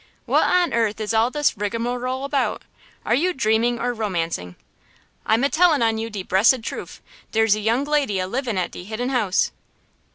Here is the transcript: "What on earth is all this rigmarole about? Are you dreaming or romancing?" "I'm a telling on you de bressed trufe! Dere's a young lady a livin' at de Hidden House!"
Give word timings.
"What 0.25 0.45
on 0.49 0.73
earth 0.73 0.99
is 0.99 1.13
all 1.13 1.29
this 1.29 1.55
rigmarole 1.55 2.23
about? 2.25 2.63
Are 3.05 3.13
you 3.13 3.33
dreaming 3.33 3.79
or 3.79 3.93
romancing?" 3.93 4.55
"I'm 5.27 5.43
a 5.43 5.49
telling 5.49 5.83
on 5.83 5.99
you 5.99 6.09
de 6.09 6.23
bressed 6.23 6.63
trufe! 6.63 7.01
Dere's 7.31 7.53
a 7.53 7.59
young 7.59 7.83
lady 7.83 8.17
a 8.19 8.25
livin' 8.25 8.57
at 8.57 8.71
de 8.71 8.83
Hidden 8.83 9.09
House!" 9.09 9.51